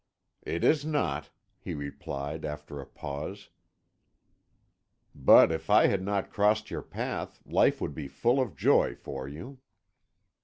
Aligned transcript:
"It 0.41 0.63
is 0.63 0.83
not," 0.83 1.29
he 1.59 1.75
replied, 1.75 2.43
after 2.43 2.81
a 2.81 2.87
pause, 2.87 3.49
"but 5.13 5.51
if 5.51 5.69
I 5.69 5.85
had 5.85 6.01
not 6.01 6.31
crossed 6.33 6.71
your 6.71 6.81
path, 6.81 7.39
life 7.45 7.79
would 7.79 7.93
be 7.93 8.07
full 8.07 8.39
of 8.41 8.55
joy 8.57 8.95
for 8.95 9.27
you." 9.27 9.59